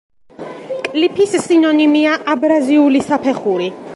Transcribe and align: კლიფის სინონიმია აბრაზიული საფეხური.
კლიფის 0.93 1.35
სინონიმია 1.43 2.17
აბრაზიული 2.35 3.05
საფეხური. 3.13 3.73